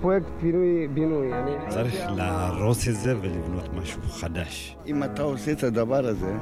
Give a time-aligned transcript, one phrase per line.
[0.00, 1.30] פרויקט פינוי-בינוי.
[1.68, 4.76] צריך להרוס את זה ולבנות משהו חדש.
[4.86, 6.32] אם אתה עושה את הדבר הזה,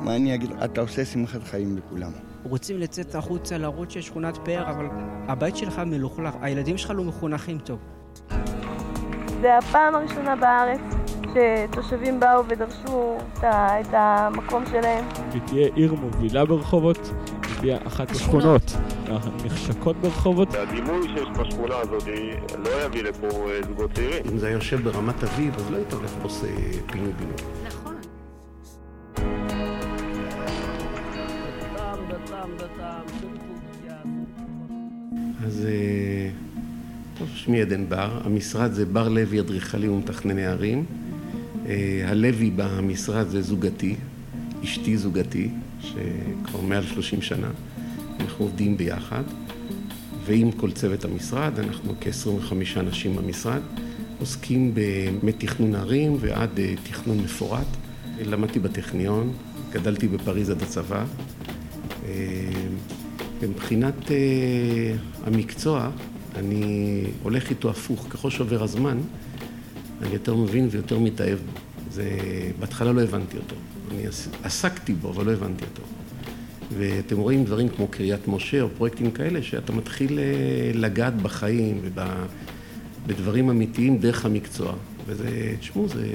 [0.00, 0.50] מה אני אגיד?
[0.64, 2.10] אתה עושה שמחת חיים לכולם.
[2.44, 4.86] רוצים לצאת החוצה לרוץ של שכונת פאר, אבל
[5.28, 7.78] הבית שלך מלוכלך, הילדים שלך לא מחונכים טוב.
[9.40, 10.80] זה הפעם הראשונה בארץ
[11.22, 15.04] שתושבים באו ודרשו את המקום שלהם.
[15.32, 17.12] היא תהיה עיר מובילה ברחובות,
[17.42, 18.62] היא תהיה אחת השכונות
[19.22, 20.54] הנחשקות ברחובות.
[20.54, 22.02] הדימוי שיש בשכונה הזאת
[22.58, 23.28] לא יביא לפה
[23.68, 24.22] זוגות צעירים.
[24.32, 26.46] אם זה היה יושב ברמת אביב, אז לא היית הולך ועושה
[26.86, 27.34] פינוי-בינוי.
[27.66, 27.94] נכון.
[35.46, 35.66] אז
[37.18, 40.84] טוב, שמי עדן בר, המשרד זה בר לוי אדריכלי ומתכנני ערים.
[42.04, 43.96] הלוי במשרד זה זוגתי,
[44.64, 47.48] אשתי זוגתי, שכבר מעל 30 שנה.
[48.20, 49.22] אנחנו עובדים ביחד,
[50.24, 53.60] ועם כל צוות המשרד, אנחנו כ-25 אנשים במשרד,
[54.20, 54.74] עוסקים
[55.22, 56.50] מתכנון ערים ועד
[56.82, 57.66] תכנון מפורט.
[58.20, 59.32] למדתי בטכניון,
[59.72, 61.04] גדלתי בפריז עד הצבא.
[63.42, 63.94] מבחינת
[65.24, 65.90] המקצוע,
[66.36, 68.98] אני הולך איתו הפוך, ככל שעובר הזמן,
[70.02, 71.60] אני יותר מבין ויותר מתאהב בו.
[71.90, 72.10] זה,
[72.58, 73.56] בהתחלה לא הבנתי אותו.
[73.90, 74.02] אני
[74.42, 75.82] עסקתי בו, אבל לא הבנתי אותו.
[76.70, 80.18] ואתם רואים דברים כמו קריית משה או פרויקטים כאלה, שאתה מתחיל
[80.74, 81.80] לגעת בחיים
[83.06, 84.74] ובדברים אמיתיים דרך המקצוע.
[85.06, 86.06] וזה, תשמעו, זה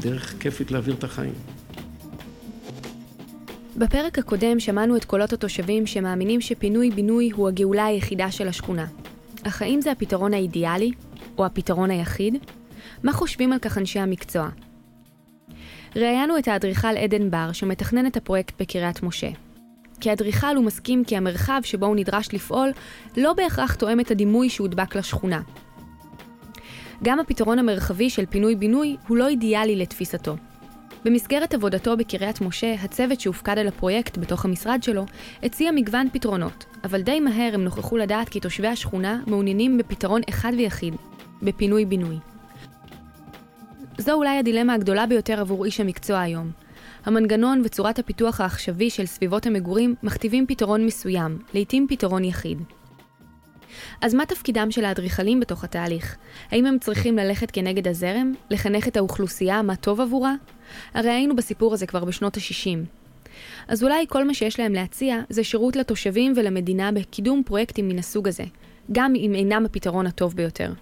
[0.00, 1.32] דרך כיפית להעביר את החיים.
[3.76, 8.86] בפרק הקודם שמענו את קולות התושבים שמאמינים שפינוי-בינוי הוא הגאולה היחידה של השכונה.
[9.42, 10.92] אך האם זה הפתרון האידיאלי?
[11.38, 12.34] או הפתרון היחיד?
[13.02, 14.48] מה חושבים על כך אנשי המקצוע?
[15.98, 19.28] ראיינו את האדריכל עדן בר, שמתכנן את הפרויקט בקריית משה.
[20.00, 22.70] כאדריכל הוא מסכים כי המרחב שבו הוא נדרש לפעול
[23.16, 25.40] לא בהכרח תואם את הדימוי שהודבק לשכונה.
[27.02, 30.36] גם הפתרון המרחבי של פינוי-בינוי הוא לא אידיאלי לתפיסתו.
[31.04, 35.04] במסגרת עבודתו בקריית משה, הצוות שהופקד על הפרויקט בתוך המשרד שלו,
[35.42, 40.52] הציע מגוון פתרונות, אבל די מהר הם נוכחו לדעת כי תושבי השכונה מעוניינים בפתרון אחד
[40.56, 40.94] ויחיד,
[41.42, 42.16] בפינוי-בינוי.
[43.98, 46.50] זו אולי הדילמה הגדולה ביותר עבור איש המקצוע היום.
[47.04, 52.58] המנגנון וצורת הפיתוח העכשווי של סביבות המגורים מכתיבים פתרון מסוים, לעתים פתרון יחיד.
[54.00, 56.16] אז מה תפקידם של האדריכלים בתוך התהליך?
[56.50, 58.34] האם הם צריכים ללכת כנגד הזרם?
[58.50, 60.34] לחנך את האוכלוסייה מה טוב עבורה?
[60.94, 62.78] הרי היינו בסיפור הזה כבר בשנות ה-60.
[63.68, 68.28] אז אולי כל מה שיש להם להציע זה שירות לתושבים ולמדינה בקידום פרויקטים מן הסוג
[68.28, 68.44] הזה,
[68.92, 70.72] גם אם אינם הפתרון הטוב ביותר.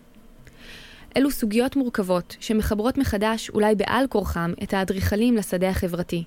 [1.17, 6.25] אלו סוגיות מורכבות שמחברות מחדש, אולי בעל כורחם, את האדריכלים לשדה החברתי.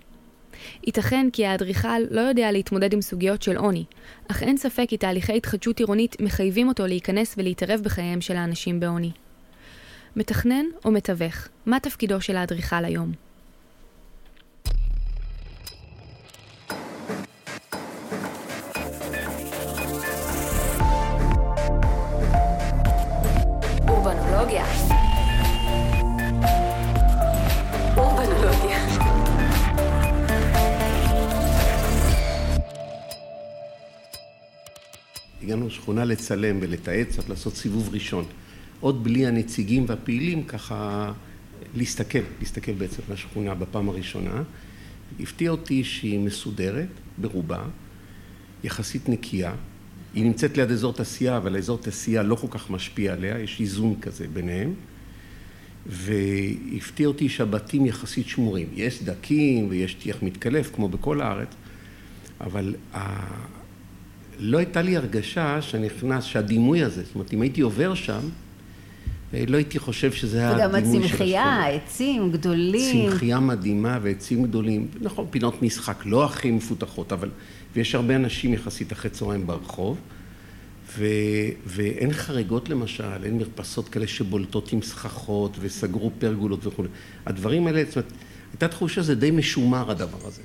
[0.83, 3.85] ייתכן כי האדריכל לא יודע להתמודד עם סוגיות של עוני,
[4.27, 9.11] אך אין ספק כי תהליכי התחדשות עירונית מחייבים אותו להיכנס ולהתערב בחייהם של האנשים בעוני.
[10.15, 13.11] מתכנן או מתווך, מה תפקידו של האדריכל היום?
[35.49, 38.25] הגענו לשכונה לצלם ולתעד, קצת לעשות סיבוב ראשון.
[38.79, 41.11] עוד בלי הנציגים והפעילים, ככה
[41.75, 44.43] להסתכל, להסתכל בעצם על השכונה בפעם הראשונה.
[45.19, 46.87] הפתיע אותי שהיא מסודרת,
[47.17, 47.63] ברובה,
[48.63, 49.53] יחסית נקייה.
[50.13, 53.95] היא נמצאת ליד אזור תעשייה, אבל האזור תעשייה לא כל כך משפיע עליה, יש איזון
[54.01, 54.73] כזה ביניהם.
[55.85, 58.67] והפתיע אותי שהבתים יחסית שמורים.
[58.73, 61.49] יש סדקים ויש טיח מתקלף, כמו בכל הארץ,
[62.41, 62.75] אבל.
[64.39, 68.19] לא הייתה לי הרגשה שנכנס, שהדימוי הזה, זאת אומרת, אם הייתי עובר שם,
[69.33, 70.99] לא הייתי חושב שזה הדימוי של השכונה.
[70.99, 73.11] וגם הצמחייה, עצים גדולים.
[73.11, 74.87] צמחייה מדהימה ועצים גדולים.
[75.01, 77.29] נכון, פינות משחק לא הכי מפותחות, אבל...
[77.75, 79.97] ויש הרבה אנשים יחסית אחרי צהריים ברחוב,
[80.97, 81.05] ו...
[81.65, 86.83] ואין חריגות למשל, אין מרפסות כאלה שבולטות עם סככות וסגרו פרגולות וכו'.
[87.25, 88.11] הדברים האלה, זאת אומרת,
[88.51, 90.41] הייתה תחושה שזה די משומר הדבר הזה.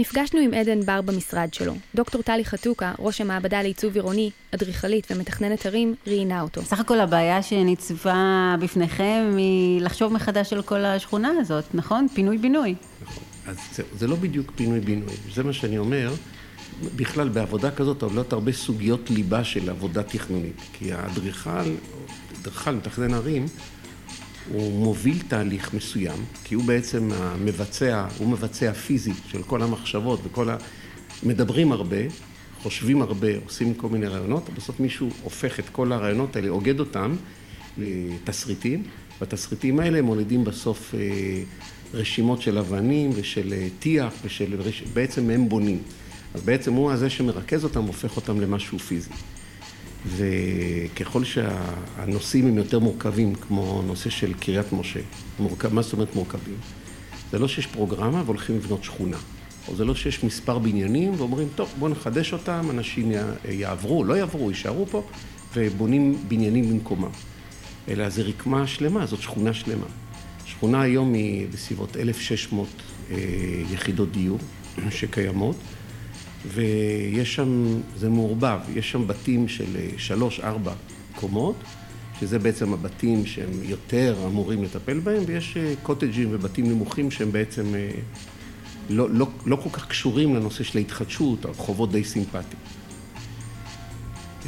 [0.00, 1.74] נפגשנו עם עדן בר במשרד שלו.
[1.94, 6.62] דוקטור טלי חתוקה, ראש המעבדה לעיצוב עירוני, אדריכלית ומתכננת ערים, ראיינה אותו.
[6.62, 12.06] סך הכל הבעיה שניצבה בפניכם היא לחשוב מחדש על כל השכונה הזאת, נכון?
[12.14, 12.74] פינוי-בינוי.
[13.02, 13.22] נכון.
[13.46, 15.14] אז זה, זה לא בדיוק פינוי-בינוי.
[15.34, 16.14] זה מה שאני אומר.
[16.96, 20.60] בכלל, בעבודה כזאת עובדות הרבה סוגיות ליבה של עבודה תכנונית.
[20.72, 21.50] כי האדריכל,
[22.40, 23.46] אדריכל מתכנן ערים,
[24.48, 30.50] הוא מוביל תהליך מסוים, כי הוא בעצם המבצע, הוא מבצע פיזית של כל המחשבות וכל
[30.50, 30.56] ה...
[31.22, 31.96] מדברים הרבה,
[32.62, 37.16] חושבים הרבה, עושים כל מיני רעיונות, בסוף מישהו הופך את כל הרעיונות האלה, אוגד אותם
[37.78, 38.82] לתסריטים,
[39.20, 41.00] והתסריטים האלה מולידים בסוף אה,
[41.94, 44.56] רשימות של אבנים ושל אה, טיח ושל...
[44.92, 45.78] בעצם הם בונים.
[46.34, 49.10] אז בעצם הוא הזה שמרכז אותם, הופך אותם למשהו פיזי.
[50.06, 55.00] וככל שהנושאים הם יותר מורכבים, כמו נושא של קריית משה,
[55.38, 56.56] מורכב, מה זאת אומרת מורכבים?
[57.32, 59.16] זה לא שיש פרוגרמה והולכים לבנות שכונה.
[59.68, 63.12] או זה לא שיש מספר בניינים ואומרים, טוב, בואו נחדש אותם, אנשים
[63.48, 65.02] יעברו, לא יעברו, יישארו פה,
[65.56, 67.10] ובונים בניינים במקומם.
[67.88, 69.86] אלא זה רקמה שלמה, זאת שכונה שלמה.
[70.46, 72.68] שכונה היום היא בסביבות 1,600
[73.10, 73.16] אה,
[73.72, 74.38] יחידות דיור
[74.90, 75.56] שקיימות,
[76.46, 80.72] ויש שם, זה מעורבב, יש שם בתים של אה, שלוש-ארבע
[81.14, 81.56] קומות,
[82.20, 87.64] שזה בעצם הבתים שהם יותר אמורים לטפל בהם, ויש אה, קוטג'ים ובתים נמוכים שהם בעצם
[88.90, 92.60] לא, לא, לא כל כך קשורים לנושא של ההתחדשות, הרחובות די סימפטיים.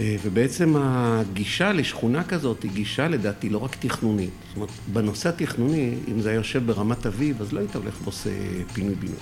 [0.01, 4.31] אה, ובעצם הגישה לשכונה כזאת היא גישה לדעתי לא רק תכנונית.
[4.49, 8.31] זאת אומרת, בנושא התכנוני, אם זה היה יושב ברמת אביב, אז לא היית הולך ועושה
[8.73, 9.17] פינוי בינוי.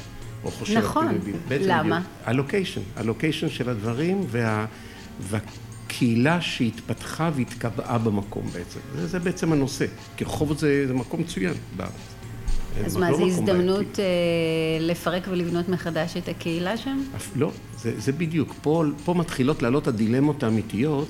[0.45, 1.19] או חושב נכון.
[1.51, 2.03] למה?
[2.25, 4.67] הלוקיישן, הלוקיישן של הדברים וה,
[5.21, 8.81] והקהילה שהתפתחה והתקבעה במקום בעצם.
[8.95, 9.87] זה, זה בעצם הנושא.
[10.17, 11.93] כי רחובות זה, זה מקום מצוין בארץ.
[12.85, 14.05] אז מה, זו הזדמנות אה,
[14.81, 17.03] לפרק ולבנות מחדש את הקהילה שם?
[17.37, 18.55] לא, זה, זה בדיוק.
[18.63, 21.09] פה, פה מתחילות לעלות הדילמות האמיתיות,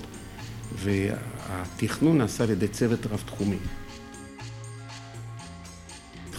[0.76, 3.56] והתכנון נעשה על ידי צוות רב-תחומי.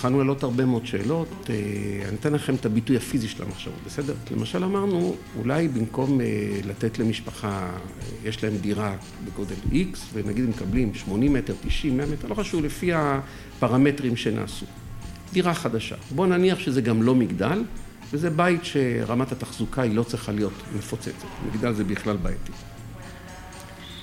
[0.02, 1.56] התחלנו לעלות הרבה מאוד שאלות, אה,
[2.10, 4.14] אני אתן לכם את הביטוי הפיזי של המחשבות, בסדר?
[4.32, 6.26] למשל אמרנו, אולי במקום אה,
[6.64, 7.70] לתת למשפחה,
[8.24, 8.96] יש להם דירה
[9.26, 14.66] בגודל X, ונגיד הם מקבלים 80 מטר, 90, 100 מטר, לא חשוב, לפי הפרמטרים שנעשו.
[15.34, 15.96] דירה חדשה.
[16.16, 17.64] בוא נניח שזה גם לא מגדל,
[18.12, 21.28] וזה בית שרמת התחזוקה היא לא צריכה להיות מפוצצת.
[21.52, 22.52] מגדל זה בכלל בעייתי.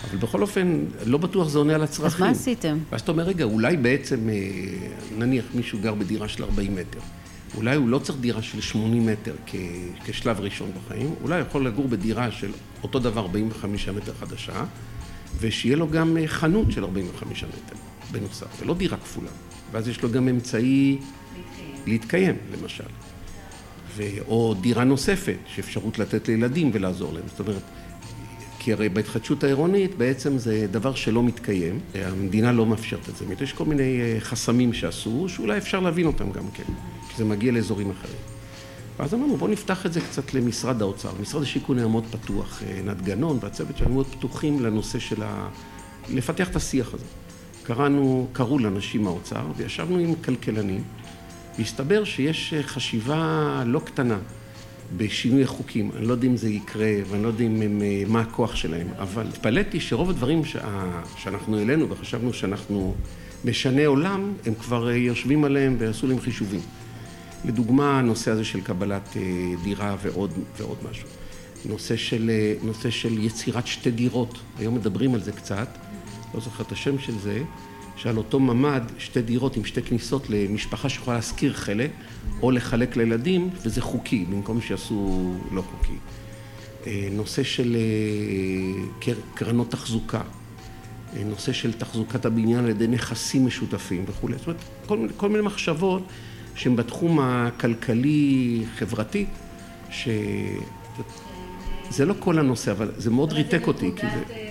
[0.05, 2.07] אבל בכל אופן, לא בטוח זה עונה על הצרכים.
[2.27, 2.79] אז מה עשיתם?
[2.91, 4.35] ואז אתה אומר, רגע, אולי בעצם, אה,
[5.19, 6.99] נניח מישהו גר בדירה של 40 מטר.
[7.55, 9.55] אולי הוא לא צריך דירה של 80 מטר כ-
[10.05, 12.51] כשלב ראשון בחיים, אולי יכול לגור בדירה של
[12.83, 14.65] אותו דבר 45 מטר חדשה,
[15.41, 17.77] ושיהיה לו גם אה, חנות של 45 מטר
[18.13, 19.31] בנוסף, ולא דירה כפולה.
[19.73, 20.99] ואז יש לו גם אמצעי
[21.87, 22.85] להתקיים, למשל.
[23.97, 24.03] ו...
[24.29, 27.23] או דירה נוספת, שאפשרות לתת לילדים ולעזור להם.
[27.29, 27.63] זאת אומרת,
[28.59, 33.25] כי הרי בהתחדשות העירונית בעצם זה דבר שלא מתקיים, המדינה לא מאפשרת את זה.
[33.41, 36.73] יש כל מיני אה, חסמים שעשו, שאולי אפשר להבין אותם גם כן,
[37.09, 38.17] כשזה מגיע לאזורים אחרים.
[38.99, 41.11] ואז אמרנו, בואו נפתח את זה קצת למשרד האוצר.
[41.21, 45.49] משרד השיכון היה מאוד פתוח, אה, עינת גנון והצוות שלנו מאוד פתוחים לנושא של ה...
[46.11, 47.05] לפתח את השיח הזה.
[47.63, 50.83] קראנו, קראו לאנשים מהאוצר וישבנו עם כלכלנים
[51.59, 54.19] והסתבר שיש אה, חשיבה לא קטנה
[54.97, 55.91] בשינוי החוקים.
[55.97, 59.27] אני לא יודע אם זה יקרה ואני לא יודע אם, אה, מה הכוח שלהם, אבל
[59.27, 60.57] התפלאתי שרוב הדברים ש...
[61.17, 62.95] שאנחנו העלינו וחשבנו שאנחנו
[63.45, 66.61] משנה עולם, הם כבר אה, יושבים עליהם ועשו להם חישובים.
[67.45, 69.17] לדוגמה, הנושא הזה של קבלת
[69.65, 71.09] דירה ועוד, ועוד משהו.
[71.65, 72.31] נושא של,
[72.63, 75.69] נושא של יצירת שתי דירות, היום מדברים על זה קצת.
[76.35, 77.43] לא זוכר את השם של זה,
[77.99, 81.91] שעל אותו ממ"ד שתי דירות עם שתי כניסות למשפחה שיכולה להשכיר חלק
[82.43, 85.97] או לחלק לילדים וזה חוקי במקום שיעשו לא חוקי.
[86.87, 90.21] אה, נושא של אה, קרנות תחזוקה,
[91.17, 95.43] אה, נושא של תחזוקת הבניין על ידי נכסים משותפים וכולי, זאת אומרת כל, כל מיני
[95.43, 96.03] מחשבות
[96.55, 99.27] שהן בתחום הכלכלי-חברתי,
[99.91, 100.57] שזה
[102.07, 104.48] לא כל הנושא, אבל זה מאוד ריתק אותי, כי זה...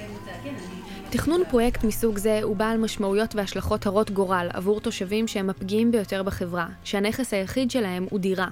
[1.10, 6.24] תכנון פרויקט מסוג זה הוא בעל משמעויות והשלכות הרות גורל עבור תושבים שהם הפגיעים ביותר
[6.24, 8.48] בחברה, שהנכס היחיד שלהם הוא דירה.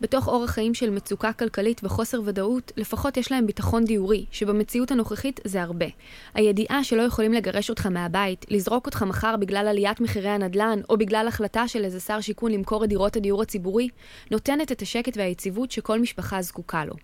[0.00, 5.40] בתוך אורח חיים של מצוקה כלכלית וחוסר ודאות, לפחות יש להם ביטחון דיורי, שבמציאות הנוכחית
[5.44, 5.86] זה הרבה.
[6.34, 11.28] הידיעה שלא יכולים לגרש אותך מהבית, לזרוק אותך מחר בגלל עליית מחירי הנדל"ן, או בגלל
[11.28, 13.88] החלטה של איזה שר שיכון למכור את דירות הדיור הציבורי,
[14.30, 16.94] נותנת את השקט והיציבות שכל משפחה זקוקה לו.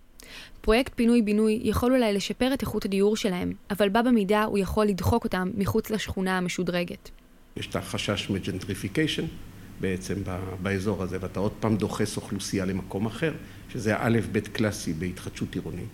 [0.61, 5.25] פרויקט פינוי-בינוי יכול אולי לשפר את איכות הדיור שלהם, אבל בה במידה הוא יכול לדחוק
[5.25, 7.11] אותם מחוץ לשכונה המשודרגת.
[7.57, 9.25] יש את החשש מ gentrification
[9.81, 10.15] בעצם
[10.63, 13.33] באזור הזה, ואתה עוד פעם דוחס אוכלוסייה למקום אחר,
[13.73, 15.89] שזה האלף בית קלאסי בהתחדשות עירונית.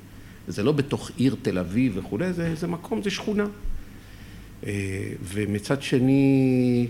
[0.49, 3.47] זה לא בתוך עיר תל אביב וכולי, זה, זה מקום, זה שכונה.
[4.67, 4.73] אה,
[5.23, 6.89] ומצד שני,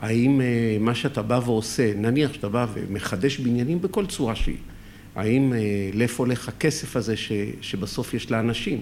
[0.00, 4.56] האם אה, מה שאתה בא ועושה, נניח שאתה בא ומחדש בניינים בכל צורה שהיא,
[5.16, 5.58] האם, אה,
[5.94, 8.80] לאיפה הולך הכסף הזה ש, שבסוף יש לאנשים?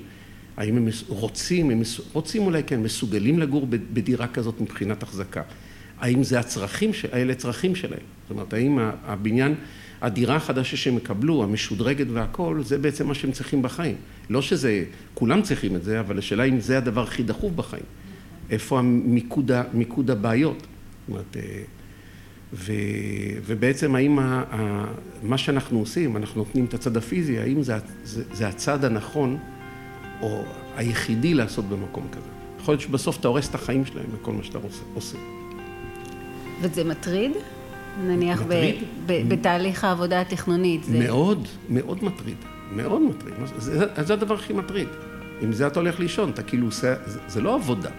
[0.57, 5.43] האם הם רוצים, הם רוצים אולי כן, מסוגלים לגור בדירה כזאת מבחינת החזקה?
[6.01, 8.01] האם זה הצרכים, אלה צרכים שלהם.
[8.23, 9.55] זאת אומרת, האם הבניין,
[10.01, 13.97] הדירה החדשה שהם יקבלו, המשודרגת והכל, זה בעצם מה שהם צריכים בחיים.
[14.31, 17.85] לא שזה, כולם צריכים את זה, אבל השאלה אם זה הדבר הכי דחוף בחיים.
[18.51, 20.57] איפה המיקוד, מיקוד הבעיות.
[20.57, 21.63] זאת אומרת, אה,
[22.55, 22.73] ו,
[23.47, 24.85] ובעצם האם ה, ה,
[25.23, 29.39] מה שאנחנו עושים, אנחנו נותנים את הצד הפיזי, האם זה, זה, זה הצד הנכון
[30.21, 30.45] או
[30.77, 32.29] היחידי לעשות במקום כזה.
[32.61, 34.59] יכול להיות שבסוף אתה הורס את החיים שלהם בכל מה שאתה
[34.95, 35.19] עושה.
[36.61, 37.33] וזה מטריד?
[38.07, 38.75] נניח מטריד?
[39.07, 40.85] ב, ב, בתהליך העבודה התכנונית.
[40.85, 40.99] זה...
[40.99, 42.37] מאוד, מאוד מטריד.
[42.73, 43.35] מאוד מטריד.
[43.57, 44.89] זה, זה הדבר הכי מטריד.
[45.41, 47.91] עם זה אתה הולך לישון, אתה כאילו עושה, זה, זה לא עבודה.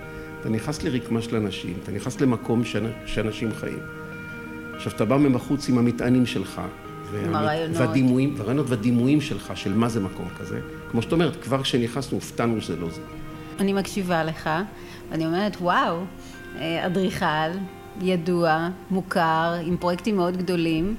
[0.42, 2.62] אתה נכנס לרקמה של אנשים, אתה נכנס למקום
[3.06, 3.80] שאנשים חיים.
[4.76, 6.62] עכשיו, אתה בא מבחוץ עם המטענים שלך,
[7.34, 7.78] הרעיונות.
[7.78, 10.60] והדימויים, והרעיונות והדימויים שלך, של מה זה מקום כזה.
[10.92, 13.02] כמו שאת אומרת, כבר כשנכנסנו, הופתענו שזה לא זה.
[13.60, 14.50] אני מקשיבה לך,
[15.12, 15.98] ואני אומרת, וואו,
[16.60, 17.52] אה, אדריכל,
[18.02, 20.96] ידוע, מוכר, עם פרויקטים מאוד גדולים,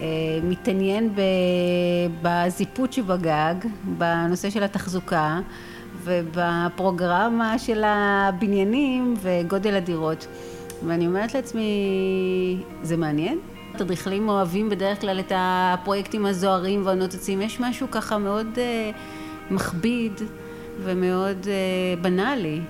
[0.00, 0.06] אה,
[0.42, 1.14] מתעניין
[2.22, 3.54] בזיפות שבגג,
[3.98, 5.40] בנושא של התחזוקה
[6.04, 10.26] ובפרוגרמה של הבניינים וגודל הדירות.
[10.86, 13.38] ואני אומרת לעצמי, זה מעניין?
[13.76, 20.12] אדריכלים אוהבים בדרך כלל את הפרויקטים הזוהרים והנוצצים, יש משהו ככה מאוד uh, מכביד
[20.84, 22.60] ומאוד uh, בנאלי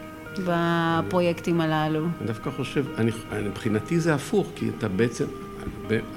[0.46, 2.04] בפרויקטים הללו.
[2.04, 3.10] אני דווקא חושב, אני,
[3.44, 5.24] מבחינתי זה הפוך, כי אתה בעצם,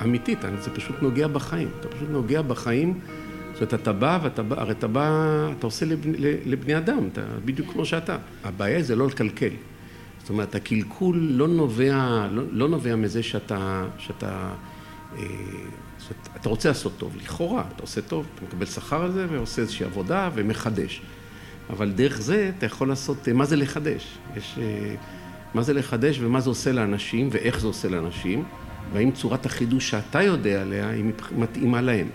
[0.03, 2.99] אמיתית, זה פשוט נוגע בחיים, אתה פשוט נוגע בחיים,
[3.53, 7.21] זאת אומרת, אתה בא ואתה בא, הרי אתה בא, אתה עושה לבני, לבני אדם, אתה
[7.45, 8.17] בדיוק כמו שאתה.
[8.43, 9.49] הבעיה זה לא לקלקל.
[10.21, 14.53] זאת אומרת, הקלקול לא נובע, לא, לא נובע מזה שאתה, שאתה,
[15.17, 15.23] אה,
[15.99, 19.85] שאתה רוצה לעשות טוב, לכאורה, אתה עושה טוב, אתה מקבל שכר על זה ועושה איזושהי
[19.85, 21.01] עבודה ומחדש.
[21.69, 24.17] אבל דרך זה אתה יכול לעשות, מה זה לחדש?
[24.37, 24.95] יש, אה,
[25.53, 28.43] מה זה לחדש ומה זה עושה לאנשים ואיך זה עושה לאנשים,
[28.93, 31.05] והאם צורת החידוש שאתה יודע עליה היא
[31.37, 32.07] מתאימה להם.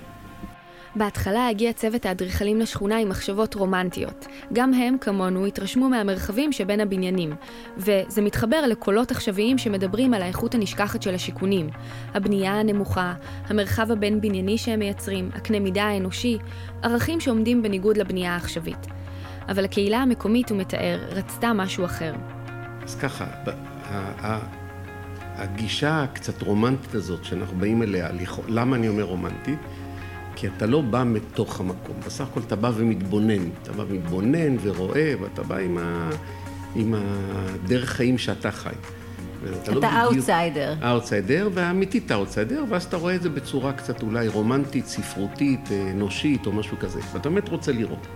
[0.96, 4.26] בהתחלה הגיע צוות האדריכלים לשכונה עם מחשבות רומנטיות.
[4.52, 7.34] גם הם, כמונו, התרשמו מהמרחבים שבין הבניינים,
[7.76, 11.68] וזה מתחבר לקולות עכשוויים שמדברים על האיכות הנשכחת של השיכונים.
[12.14, 13.14] הבנייה הנמוכה,
[13.46, 16.38] המרחב הבין-בנייני שהם מייצרים, הקנה מידה האנושי,
[16.82, 18.86] ערכים שעומדים בניגוד לבנייה העכשווית.
[19.48, 22.14] אבל הקהילה המקומית, הוא מתאר, רצתה משהו אחר.
[22.84, 23.26] אז ככה,
[25.36, 28.08] הגישה הקצת רומנטית הזאת שאנחנו באים אליה,
[28.48, 29.58] למה אני אומר רומנטית?
[30.36, 35.14] כי אתה לא בא מתוך המקום, בסך הכל אתה בא ומתבונן, אתה בא ומתבונן ורואה,
[35.20, 36.10] ואתה בא עם, ה...
[36.74, 38.70] עם הדרך חיים שאתה חי.
[39.62, 40.74] אתה אאוטסיידר.
[40.80, 46.46] לא אאוטסיידר, ואמיתית אאוטסיידר, ואז אתה רואה את זה בצורה קצת אולי רומנטית, ספרותית, אנושית
[46.46, 48.06] או משהו כזה, ואתה באמת רוצה לראות.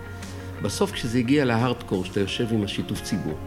[0.62, 3.38] בסוף כשזה הגיע להארדקור, שאתה יושב עם השיתוף ציבור,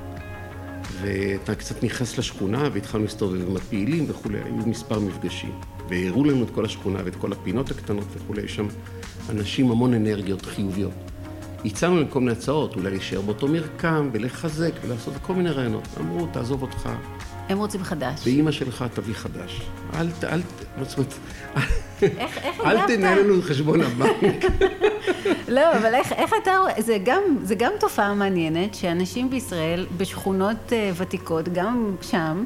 [1.01, 5.51] ואתה קצת נכנס לשכונה, והתחלנו להסתובב עם הפעילים וכולי, היו מספר מפגשים.
[5.89, 8.67] והראו לנו את כל השכונה ואת כל הפינות הקטנות וכולי, יש שם
[9.29, 10.93] אנשים המון אנרגיות חיוביות.
[11.65, 15.87] הצענו להם כל מיני הצעות, אולי להישאר באותו מרקם ולחזק ולעשות כל מיני רעיונות.
[15.99, 16.89] אמרו, תעזוב אותך.
[17.49, 18.21] הם רוצים חדש.
[18.23, 19.61] ואימא שלך תביא חדש.
[19.95, 20.41] אל, ת, אל,
[20.81, 21.13] זאת אומרת,
[22.01, 24.45] איך, איך אל תנהל לנו חשבון הבנק.
[25.55, 30.57] לא, אבל איך, איך אתה רואה, זה גם, זה גם תופעה מעניינת, שאנשים בישראל, בשכונות
[30.69, 32.43] uh, ותיקות, גם שם,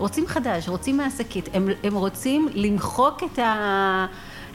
[0.00, 4.06] רוצים חדש, רוצים מהשקית, הם, הם רוצים למחוק את, ה,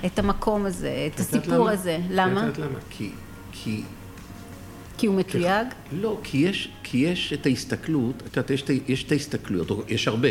[0.05, 1.71] את המקום הזה, את הסיפור למה?
[1.71, 1.99] הזה.
[2.09, 2.49] למה?
[2.49, 2.79] את למה?
[2.89, 3.11] כי...
[3.51, 3.83] כי...
[4.97, 5.67] כי הוא מתויג?
[5.91, 10.29] לא, כי יש, כי יש את ההסתכלות, את יודעת, יש, יש את ההסתכלויות, יש הרבה,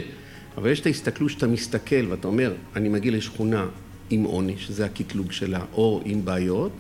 [0.57, 3.67] אבל יש את ההסתכלות שאתה מסתכל ואתה אומר, אני מגיע לשכונה
[4.11, 6.73] עם עוני, שזה הקטלוג שלה, או עם בעיות,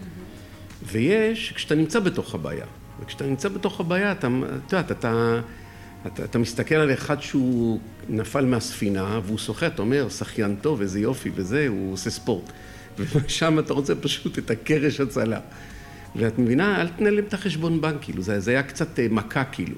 [0.82, 2.66] ויש כשאתה נמצא בתוך הבעיה.
[3.00, 4.28] וכשאתה נמצא בתוך הבעיה, אתה,
[4.66, 5.40] את יודעת, אתה...
[6.06, 11.30] אתה, אתה מסתכל על אחד שהוא נפל מהספינה והוא אתה אומר, שחיין טוב, איזה יופי
[11.34, 12.52] וזה, הוא עושה ספורט.
[12.98, 15.40] ושם אתה רוצה פשוט את הקרש הצלה.
[16.16, 19.74] ואת מבינה, אל תנהל את החשבון בנק, כאילו, זה, זה היה קצת אה, מכה, כאילו.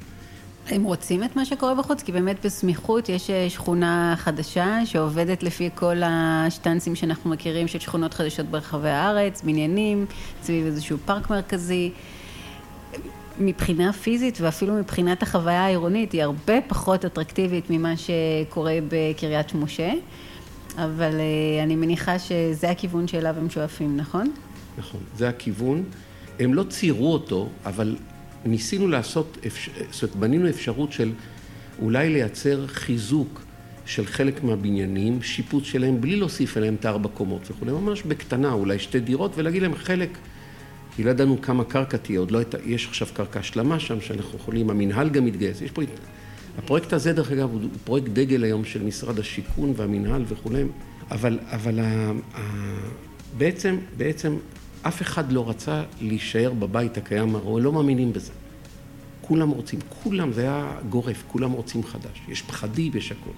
[0.68, 5.71] הם רוצים את מה שקורה בחוץ, כי באמת בסמיכות יש אה, שכונה חדשה שעובדת לפי
[5.75, 10.06] כל השטנצים שאנחנו מכירים של שכונות חדשות ברחבי הארץ, בניינים,
[10.42, 11.90] סביב איזשהו פארק מרכזי.
[13.38, 19.93] מבחינה פיזית ואפילו מבחינת החוויה העירונית היא הרבה פחות אטרקטיבית ממה שקורה בקריית שמשה,
[20.76, 24.33] אבל אה, אני מניחה שזה הכיוון שאליו הם שואפים, נכון?
[24.78, 25.85] נכון, זה הכיוון.
[26.38, 27.97] הם לא ציירו אותו, אבל
[28.45, 29.38] ניסינו לעשות,
[29.90, 31.12] זאת אומרת, בנינו אפשרות של
[31.83, 33.43] אולי לייצר חיזוק
[33.87, 38.78] של חלק מהבניינים, שיפוץ שלהם, בלי להוסיף אליהם את הארבע קומות וכולי, ממש בקטנה, אולי
[38.78, 40.19] שתי דירות, ולהגיד להם חלק
[40.97, 44.38] כי לא ידענו כמה קרקע תהיה, עוד לא הייתה, יש עכשיו קרקע השלמה שם שאנחנו
[44.38, 45.83] יכולים, המינהל גם מתגייס, יש פה
[46.59, 50.65] הפרויקט הזה, דרך אגב, הוא פרויקט דגל היום של משרד השיכון והמינהל וכולי,
[51.11, 52.41] אבל, אבל ה, ה,
[53.38, 54.37] בעצם, בעצם
[54.83, 58.33] אף אחד לא רצה להישאר בבית הקיים, הרי לא מאמינים בזה.
[59.21, 62.23] כולם רוצים, כולם, זה היה גורף, כולם רוצים חדש.
[62.29, 63.33] יש פחדים, יש הכול.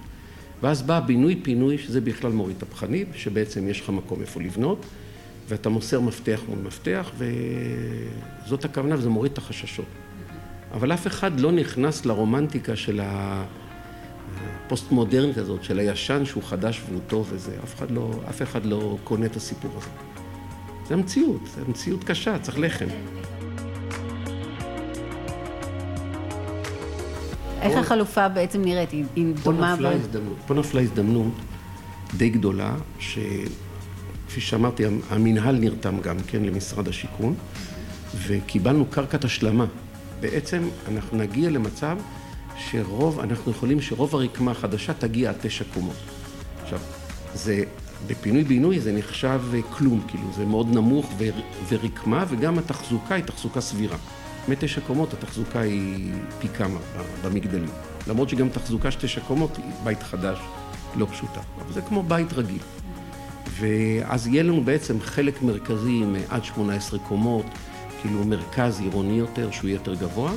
[0.61, 4.85] ואז בא בינוי-פינוי, שזה בכלל מוריד את הפחדים, שבעצם יש לך מקום איפה לבנות,
[5.49, 9.85] ואתה מוסר מפתח מול מפתח, וזאת הכוונה, וזה מוריד את החששות.
[10.73, 13.01] אבל אף אחד לא נכנס לרומנטיקה של
[14.65, 17.51] הפוסט-מודרנית הזאת, של הישן שהוא חדש והוא טוב וזה.
[17.63, 19.89] אף אחד לא, אף אחד לא קונה את הסיפור הזה.
[20.87, 22.87] זה המציאות, זה מציאות קשה, צריך לחם.
[27.61, 28.91] איך החלופה בעצם נראית?
[28.91, 29.05] היא
[29.43, 29.67] דומה...
[29.67, 31.33] פה נפלה הזדמנות, פה נפלה הזדמנות
[32.17, 32.75] די גדולה,
[34.29, 37.35] שכפי שאמרתי, המינהל נרתם גם כן למשרד השיכון,
[38.27, 39.65] וקיבלנו קרקעת השלמה.
[40.19, 41.97] בעצם אנחנו נגיע למצב
[42.57, 45.95] שרוב, אנחנו יכולים שרוב הרקמה החדשה תגיע עד תשע קומות.
[46.63, 46.79] עכשיו,
[47.33, 47.63] זה,
[48.07, 51.13] בפינוי-בינוי זה נחשב כלום, כאילו, זה מאוד נמוך
[51.69, 53.97] ורקמה, וגם התחזוקה היא תחזוקה סבירה.
[54.47, 56.79] מתשע קומות התחזוקה היא פי כמה
[57.23, 57.69] במגדלים.
[58.07, 60.37] למרות שגם תחזוקה של תשע קומות היא בית חדש
[60.95, 61.41] לא פשוטה.
[61.61, 62.61] אבל זה כמו בית רגיל.
[63.49, 67.45] ואז יהיה לנו בעצם חלק מרכזי עם עד 18 קומות,
[68.01, 70.31] כאילו מרכז עירוני יותר, שהוא יותר גבוה,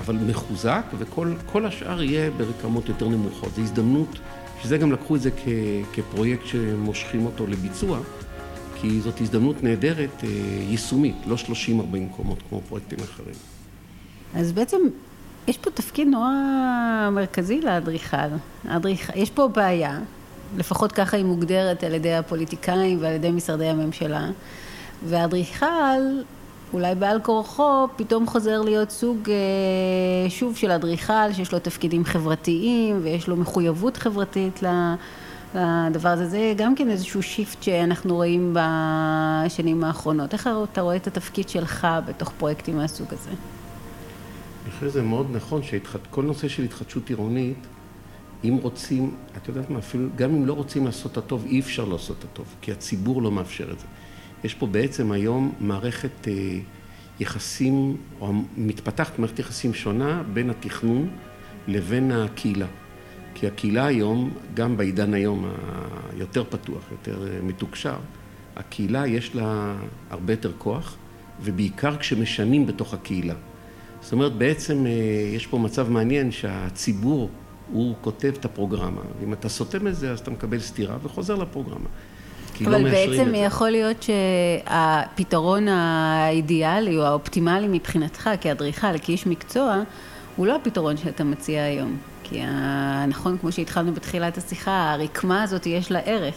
[0.00, 3.54] אבל מחוזק, וכל השאר יהיה ברקמות יותר נמוכות.
[3.54, 4.18] זו הזדמנות,
[4.62, 5.48] שזה גם לקחו את זה כ,
[5.92, 7.98] כפרויקט שמושכים אותו לביצוע,
[8.80, 10.28] כי זאת הזדמנות נהדרת אה,
[10.70, 11.50] יישומית, לא 30-40
[12.16, 13.34] קומות כמו פרויקטים אחרים.
[14.34, 14.76] אז בעצם
[15.48, 16.30] יש פה תפקיד נורא
[17.12, 18.16] מרכזי לאדריכל.
[19.14, 19.98] יש פה בעיה,
[20.56, 24.28] לפחות ככה היא מוגדרת על ידי הפוליטיקאים ועל ידי משרדי הממשלה,
[25.06, 25.66] והאדריכל
[26.72, 33.00] אולי בעל כורחו פתאום חוזר להיות סוג אה, שוב של אדריכל שיש לו תפקידים חברתיים
[33.02, 34.62] ויש לו מחויבות חברתית
[35.54, 36.26] לדבר הזה.
[36.26, 40.32] זה גם כן איזשהו שיפט שאנחנו רואים בשנים האחרונות.
[40.32, 43.30] איך אתה רואה את התפקיד שלך בתוך פרויקטים מהסוג הזה?
[43.30, 47.66] אני חושב שזה מאוד נכון שכל נושא של התחדשות עירונית,
[48.48, 51.84] אם רוצים, את יודעת מה, אפילו גם אם לא רוצים לעשות את הטוב, אי אפשר
[51.84, 53.86] לעשות את הטוב, כי הציבור לא מאפשר את זה.
[54.44, 56.58] יש פה בעצם היום מערכת אה,
[57.20, 61.08] יחסים, או מתפתחת מערכת יחסים שונה בין התכנון
[61.68, 62.66] לבין הקהילה.
[63.34, 65.50] כי הקהילה היום, גם בעידן היום
[66.12, 67.96] היותר פתוח, יותר אה, מתוקשר,
[68.56, 69.76] הקהילה יש לה
[70.10, 70.96] הרבה יותר כוח,
[71.42, 73.34] ובעיקר כשמשנים בתוך הקהילה.
[74.00, 74.90] זאת אומרת, בעצם אה,
[75.34, 77.30] יש פה מצב מעניין שהציבור,
[77.72, 81.88] הוא כותב את הפרוגרמה, ואם אתה סוטם את זה, אז אתה מקבל סטירה וחוזר לפרוגרמה.
[82.60, 89.82] לא אבל לא בעצם יכול להיות שהפתרון האידיאלי או האופטימלי מבחינתך כאדריכל, כאיש מקצוע,
[90.36, 91.96] הוא לא הפתרון שאתה מציע היום.
[92.22, 92.42] כי
[93.08, 96.34] נכון, כמו שהתחלנו בתחילת השיחה, הרקמה הזאת יש לה ערך,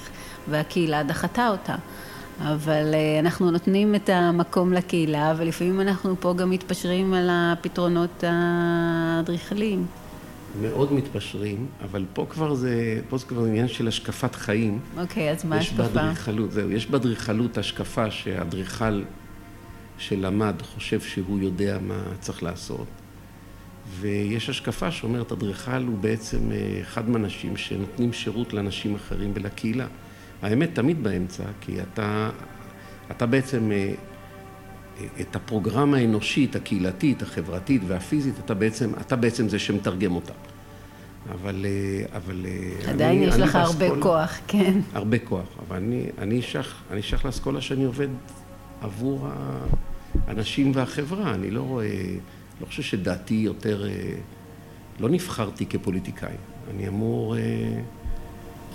[0.48, 1.76] והקהילה דחתה אותה.
[2.42, 9.86] אבל אה, אנחנו נותנים את המקום לקהילה, ולפעמים אנחנו פה גם מתפשרים על הפתרונות האדריכליים.
[10.62, 14.80] מאוד מתפשרים, אבל פה כבר זה, פה זה כבר עניין של השקפת חיים.
[14.98, 15.84] אוקיי, אז מה ההשקפה?
[15.84, 19.04] יש באדריכלות, זהו, יש באדריכלות השקפה שהאדריכל
[19.98, 22.88] שלמד חושב שהוא יודע מה צריך לעשות,
[24.00, 29.88] ויש השקפה שאומרת אדריכל הוא בעצם אה, אחד מהאנשים שנותנים שירות לאנשים אחרים ולקהילה.
[30.42, 32.30] האמת תמיד באמצע, כי אתה,
[33.12, 33.94] אתה בעצם אה,
[35.22, 40.34] את הפרוגרמה האנושית, הקהילתית, החברתית והפיזית, אתה בעצם, אתה בעצם זה שמתרגם אותה.
[41.32, 41.66] אבל...
[41.66, 44.80] אה, אבל אה, עדיין אני, יש אני לך באסכולה, הרבה כוח, כן.
[44.94, 48.08] הרבה כוח, אבל אני, אני, שייך, אני שייך לאסכולה שאני עובד
[48.82, 49.28] עבור
[50.28, 51.34] האנשים והחברה.
[51.34, 51.88] אני לא רואה,
[52.62, 53.88] לא חושב שדעתי יותר...
[53.88, 54.14] אה,
[55.00, 56.34] לא נבחרתי כפוליטיקאי.
[56.72, 57.36] אני אמור...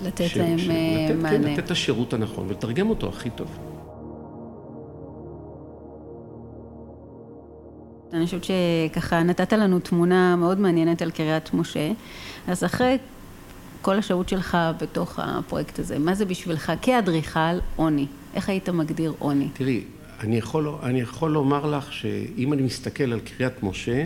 [0.03, 1.29] לתת ש, להם ש, לתת, מענה.
[1.29, 3.74] כן, לתת את השירות הנכון ולתרגם אותו הכי טוב.
[8.13, 11.91] אני חושבת שככה נתת לנו תמונה מאוד מעניינת על קריית משה.
[12.47, 12.97] אז אחרי
[13.81, 18.05] כל השהות שלך בתוך הפרויקט הזה, מה זה בשבילך כאדריכל עוני?
[18.33, 19.49] איך היית מגדיר עוני?
[19.53, 19.83] תראי,
[20.19, 24.05] אני יכול, אני יכול לומר לך שאם אני מסתכל על קריית משה,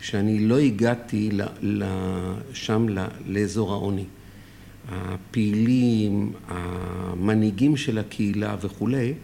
[0.00, 1.84] שאני לא הגעתי ל, ל,
[2.52, 4.04] שם ל, לאזור העוני.
[4.88, 9.14] הפעילים, המנהיגים של הקהילה וכולי,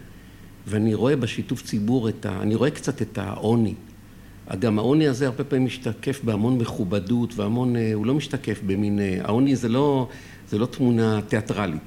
[0.67, 2.43] ואני רואה בשיתוף ציבור את ה...
[2.43, 3.75] אני רואה קצת את העוני.
[4.59, 9.19] גם העוני הזה הרבה פעמים משתקף בהמון מכובדות והמון, אה, הוא לא משתקף במין, אה,
[9.23, 10.09] העוני זה לא,
[10.49, 11.81] זה לא תמונה תיאטרלית.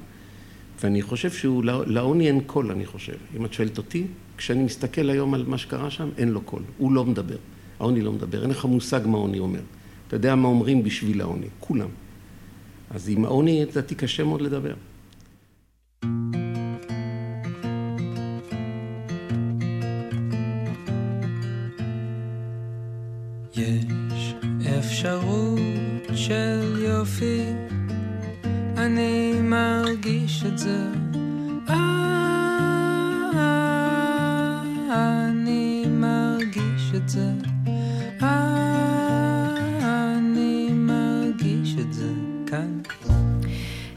[0.82, 3.16] ואני חושב שהוא, לעוני אין קול, אני חושב.
[3.36, 6.62] אם את שואלת אותי, כשאני מסתכל היום על מה שקרה שם, אין לו קול.
[6.78, 7.36] הוא לא מדבר.
[7.80, 8.42] העוני לא מדבר.
[8.42, 9.60] אין לך מושג מה העוני אומר.
[10.08, 11.88] אתה יודע מה אומרים בשביל העוני, כולם.
[12.90, 14.74] אז עם העוני לדעתי קשה מאוד לדבר.
[23.58, 24.34] יש
[24.78, 25.58] אפשרות
[26.14, 27.44] של יופי,
[28.76, 30.76] אני מרגיש את זה.
[34.90, 35.84] אני
[37.08, 37.30] זה.
[39.80, 42.10] אני מרגיש את זה
[42.46, 42.80] כאן.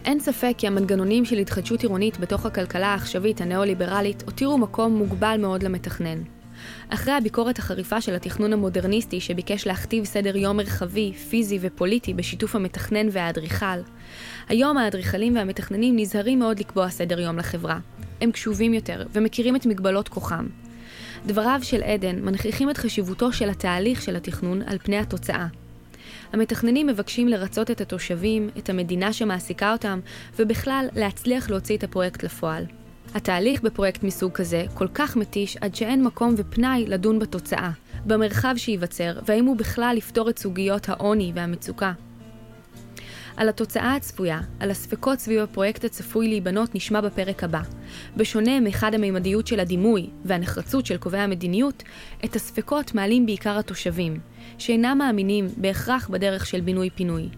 [0.06, 5.64] אין ספק כי המנגנונים של התחדשות עירונית בתוך הכלכלה העכשווית הניאו-ליברלית הותירו מקום מוגבל מאוד
[5.64, 6.39] למתכנן.
[6.90, 13.08] אחרי הביקורת החריפה של התכנון המודרניסטי שביקש להכתיב סדר יום מרחבי, פיזי ופוליטי בשיתוף המתכנן
[13.12, 13.66] והאדריכל,
[14.50, 17.80] היום האדריכלים והמתכננים נזהרים מאוד לקבוע סדר יום לחברה.
[18.22, 20.48] הם קשובים יותר ומכירים את מגבלות כוחם.
[21.26, 25.48] דבריו של עדן מנכיחים את חשיבותו של התהליך של התכנון על פני התוצאה.
[26.34, 30.00] המתכננים מבקשים לרצות את התושבים, את המדינה שמעסיקה אותם,
[30.40, 32.66] ובכלל להצליח להוציא את הפרויקט לפועל.
[33.14, 37.72] התהליך בפרויקט מסוג כזה כל כך מתיש עד שאין מקום ופנאי לדון בתוצאה,
[38.06, 41.92] במרחב שייווצר, והאם הוא בכלל יפתור את סוגיות העוני והמצוקה.
[43.38, 47.62] על התוצאה הצפויה, על הספקות סביב הפרויקט הצפוי להיבנות נשמע בפרק הבא.
[48.18, 51.84] בשונה מחד המימדיות של הדימוי והנחרצות של קובעי המדיניות,
[52.26, 54.20] את הספקות מעלים בעיקר התושבים,
[54.58, 57.30] שאינם מאמינים בהכרח בדרך של בינוי-פינוי.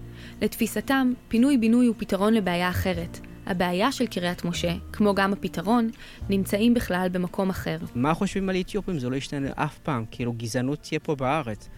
[0.42, 3.31] לתפיסתם, פינוי-בינוי הוא פתרון לבעיה אחרת.
[3.46, 5.90] הבעיה של קריית משה, כמו גם הפתרון,
[6.30, 7.78] נמצאים בכלל במקום אחר.
[7.96, 9.00] מה חושבים על אתיופים?
[9.00, 10.06] זה לא ישתנה אף פעם.
[10.12, 11.70] כאילו, גזענות תהיה פה בארץ.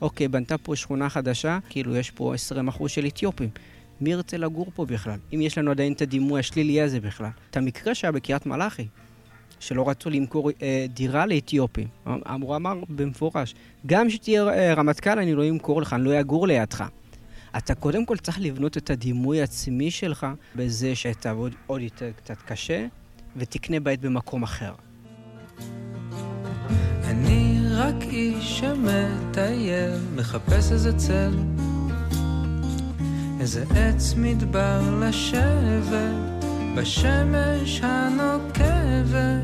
[0.00, 2.34] אוקיי, בנתה פה שכונה חדשה, כאילו יש פה
[2.78, 3.48] 20% של אתיופים.
[4.00, 5.18] מי ירצה לגור פה בכלל?
[5.34, 7.30] אם יש לנו עדיין את הדימוי השלילי הזה בכלל.
[7.50, 8.86] את המקרה שהיה בקריית מלאכי,
[9.60, 11.88] שלא רצו למכור אה, דירה לאתיופים.
[12.06, 13.54] אמרו, אמר במפורש,
[13.86, 16.84] גם שתהיה אה, רמטכ"ל אני לא אמכור לך, אני לא אגור לידך.
[17.58, 22.86] אתה קודם כל צריך לבנות את הדימוי העצמי שלך בזה שתעבוד עוד יותר קצת קשה
[23.36, 24.72] ותקנה בית במקום אחר.
[27.04, 31.38] אני רק איש שמטייל, מחפש איזה צל,
[33.40, 36.44] איזה עץ מדבר לשבת,
[36.76, 39.42] בשמש הנוקבת.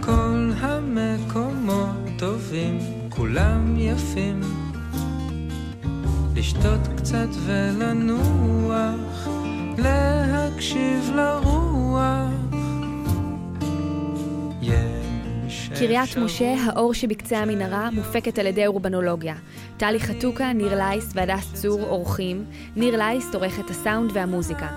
[0.00, 4.61] כל המקומות טובים, כולם יפים.
[6.42, 9.28] לשתות קצת ולנוח,
[9.78, 12.30] להקשיב לרוח.
[15.78, 19.34] קריית משה, האור שבקצה המנהרה, מופקת על ידי אורבנולוגיה.
[19.76, 22.44] טלי חתוקה, ניר לייס והדס צור עורכים,
[22.76, 24.68] ניר לייס עורך את הסאונד והמוזיקה.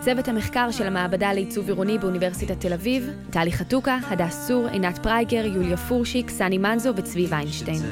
[0.00, 5.46] צוות המחקר של המעבדה לעיצוב עירוני באוניברסיטת תל אביב, טלי חתוקה, הדס צור, עינת פרייגר,
[5.46, 7.82] יוליה פורשיק, סני מנזו וצבי ויינשטיין.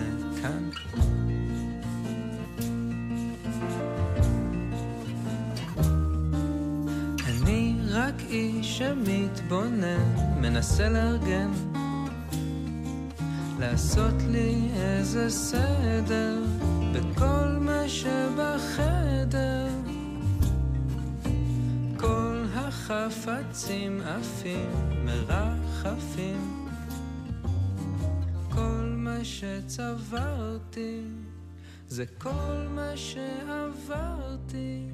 [8.12, 11.50] רק איש שמתבונן, מנסה לארגן,
[13.58, 16.42] לעשות לי איזה סדר
[16.92, 19.68] בכל מה שבחדר.
[21.96, 24.70] כל החפצים עפים,
[25.04, 26.68] מרחפים,
[28.50, 31.00] כל מה שצברתי,
[31.88, 34.88] זה כל מה שעברתי.